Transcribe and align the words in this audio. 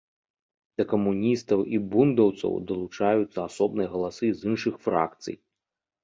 Да 0.81 0.83
камуністаў 0.91 1.59
і 1.77 1.79
бундаўцаў 1.91 2.55
далучаюцца 2.71 3.39
асобныя 3.49 3.91
галасы 3.97 4.27
з 4.39 4.49
іншых 4.53 4.73
фракцый. 4.87 5.35